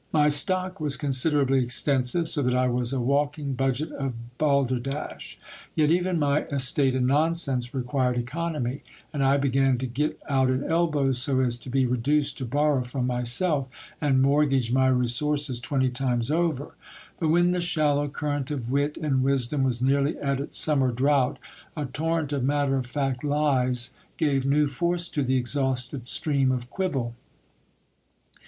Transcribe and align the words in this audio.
My 0.11 0.29
stock 0.29 0.79
was 0.79 0.97
cons: 0.97 1.19
derably 1.23 1.61
extensive; 1.61 2.27
so 2.27 2.41
that 2.41 2.55
I 2.55 2.67
was 2.67 2.91
a 2.91 2.99
walking 2.99 3.53
budget 3.53 3.91
of 3.91 4.35
bal 4.39 4.65
derdash. 4.65 5.35
Yet 5.75 5.91
even 5.91 6.17
my 6.17 6.45
estate 6.45 6.95
in 6.95 7.05
nonsense 7.05 7.71
required 7.71 8.17
economy; 8.17 8.81
and 9.13 9.23
I 9.23 9.37
began 9.37 9.77
to 9.77 9.85
get 9.85 10.19
out 10.27 10.49
at 10.49 10.67
elbows, 10.67 11.19
so 11.21 11.39
as 11.39 11.55
to 11.57 11.69
be 11.69 11.85
reduced 11.85 12.39
to 12.39 12.45
borrow 12.45 12.83
from 12.83 13.05
myself, 13.05 13.67
and 14.01 14.23
mortgage 14.23 14.71
my 14.71 14.87
resources 14.87 15.59
twenty 15.59 15.91
times 15.91 16.31
over: 16.31 16.71
but 17.19 17.27
when 17.27 17.51
the 17.51 17.61
shallow 17.61 18.07
current 18.07 18.49
of 18.49 18.71
wit 18.71 18.97
and 18.97 19.21
wis 19.21 19.45
dom 19.45 19.61
was 19.61 19.83
nearly 19.83 20.17
at 20.17 20.39
its 20.39 20.57
summer 20.57 20.91
drought, 20.91 21.37
a 21.77 21.85
torrent 21.85 22.33
of 22.33 22.43
matter 22.43 22.75
of 22.75 22.87
fact 22.87 23.23
lies 23.23 23.91
gave 24.17 24.47
new 24.47 24.65
force 24.65 25.07
to 25.09 25.21
the 25.21 25.37
exhausted 25.37 26.07
stream 26.07 26.51
of 26.51 26.71
quibble. 26.71 27.13